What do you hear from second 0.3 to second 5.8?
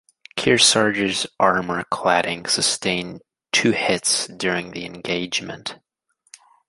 "Kearsarge"s armor cladding sustained two hits during the engagement.